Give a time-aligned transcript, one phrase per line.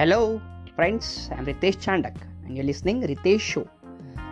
[0.00, 0.38] Hello
[0.76, 2.14] friends I am Ritesh Chandak
[2.46, 3.60] and you listening Ritesh show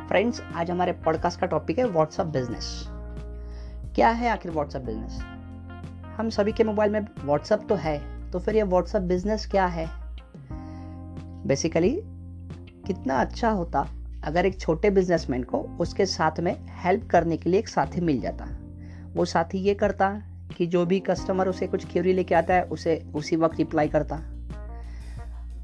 [0.08, 2.84] friends आज हमारे podcast का topic है WhatsApp business
[3.94, 5.18] क्या है आखिर व्हाट्सअप बिज़नेस
[6.16, 9.86] हम सभी के मोबाइल में व्हाट्सअप तो है तो फिर ये व्हाट्सअप बिज़नेस क्या है?
[11.46, 12.00] बेसिकली
[12.86, 13.86] कितना अच्छा होता
[14.24, 18.20] अगर एक छोटे बिजनेसमैन को उसके साथ में हेल्प करने के लिए एक साथी मिल
[18.20, 18.48] जाता।
[19.14, 20.22] वो साथी ये करता
[20.56, 24.37] कि जो भी कस्टमर उसे कुछ क्यूरी लेके आता है, उसे उसी वक्त रिप्लाई करता।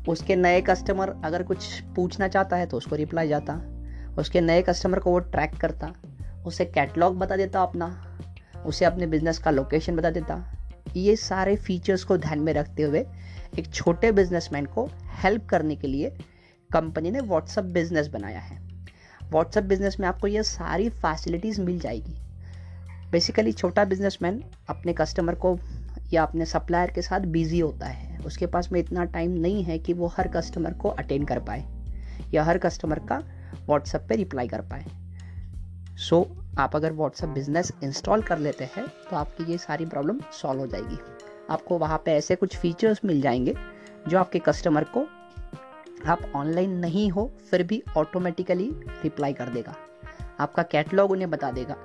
[0.08, 3.54] उसके नए कस्टमर अगर कुछ पूछना चाहता है तो उसको रिप्लाई जाता।
[4.18, 5.92] उसके नए कस्टमर को वो ट्रैक करता।
[6.46, 8.18] उसे कैटलॉग बता देता अपना।
[8.66, 10.56] उसे अपने बिज़नेस का लोकेशन बता देता।
[10.96, 13.06] ये सारे फीचर्स को ध्यान में रखते हुए
[13.58, 14.90] एक छोटे बिजनेसमैन को
[15.22, 16.10] हेल्प करने के लिए
[16.72, 18.62] कंपनी ने व्हाट्सअप बिज़नेस बनाया है।
[19.30, 22.16] व्हाट्सअप बिज़नेस में आपको ये सारी फैसिलिटीज़ मिल जाएगी।
[23.10, 25.58] बेसिकली छोटा बिजनेसमैन अपने कस्टमर को
[26.12, 29.78] या अपने सप्लायर के साथ बिज़ी होता है। उसके पास में इतना टाइम नहीं है
[29.78, 31.64] कि वो हर कस्टमर को अटेंड कर पाए
[32.34, 33.18] या हर कस्टमर का
[33.66, 34.84] व्हाट्सएप पे रिप्लाई कर पाए।
[35.98, 40.20] सो so, आप अगर व्हाट्सएप बिज़नेस इंस्टॉल कर लेते हैं तो आपकी ये सारी प्रॉब्लम
[40.32, 40.98] सॉल्व हो जाएगी।
[41.50, 43.54] आपको वहाँ पे ऐसे कुछ फीचर्स मिल जाएँगे
[44.08, 45.06] जो आपके कस्टमर को
[46.06, 48.70] आप ऑनलाइन नहीं हो फिर भी ऑटोमेटिकली
[49.02, 49.74] रिप्लाई कर देगा।
[50.40, 51.76] आपका कैटलॉग उन्हें बता देगा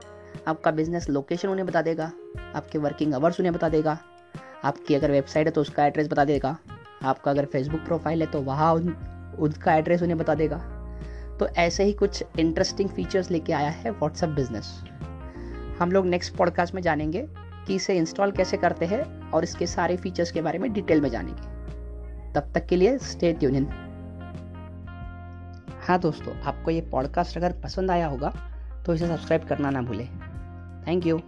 [0.48, 2.12] आपका बिज़नेस लोकेशन उन्हें बता देगा
[2.56, 3.98] आपके वर्किंग आवर्स उन्हें बता देगा
[4.66, 6.58] आपकी अगर वेबसाइट है तो उसका एड्रेस बता देगा।
[7.04, 8.90] आपका अगर फेसबुक प्रोफ़ाइल है तो वहाँ उन,
[9.40, 10.58] उनका एड्रेस उन्हें बता देगा।
[11.40, 14.74] तो ऐसे ही कुछ इंटरेस्टिंग फीचर्स लेके आया है व्हाट्सअप बिज़नेस
[15.80, 17.26] हम लोग नेक्स्ट पॉडकास्ट में जानेंगे
[17.68, 21.10] कि इसे इंस्टॉल कैसे करते हैं और इसके सारे फीचर्स के बारे में डिटेल में
[21.10, 21.42] जानेंगे।
[22.34, 23.68] तब तक के लिए स्टे ट्यून इन
[25.88, 28.34] हाँ दोस्तों आपको ये पॉडकास्ट अगर पसंद आया होगा
[28.86, 30.08] तो इसे सब्सक्राइब करना ना भूलें।
[30.88, 31.20] Thank you